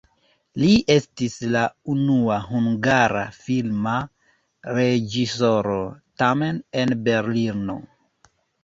Li 0.61 0.69
estis 0.93 1.35
la 1.55 1.61
unua 1.95 2.39
hungara 2.47 3.23
filma 3.45 3.95
reĝisoro, 4.81 5.81
tamen 6.25 6.63
en 6.83 7.01
Berlino. 7.11 7.83